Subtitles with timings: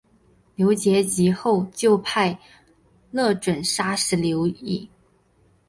[0.55, 2.39] 刘粲及后就派
[3.11, 4.89] 靳准杀死刘乂。